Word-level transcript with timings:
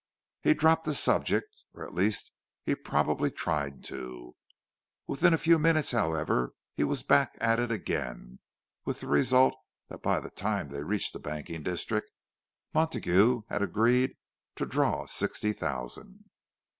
He 0.41 0.55
dropped 0.55 0.85
the 0.85 0.95
subject, 0.95 1.57
or 1.75 1.85
at 1.85 1.93
least 1.93 2.31
he 2.63 2.73
probably 2.73 3.29
tried 3.29 3.83
to. 3.83 4.35
Within 5.05 5.31
a 5.31 5.37
few 5.37 5.59
minutes, 5.59 5.91
however, 5.91 6.55
he 6.73 6.83
was 6.83 7.03
back 7.03 7.37
at 7.39 7.59
it 7.59 7.71
again, 7.71 8.39
with 8.83 9.01
the 9.01 9.07
result 9.07 9.53
that 9.89 10.01
by 10.01 10.19
the 10.19 10.31
time 10.31 10.69
they 10.69 10.81
reached 10.81 11.13
the 11.13 11.19
banking 11.19 11.61
district, 11.61 12.09
Montague 12.73 13.43
had 13.47 13.61
agreed 13.61 14.15
to 14.55 14.65
draw 14.65 15.05
sixty 15.05 15.53
thousand. 15.53 16.27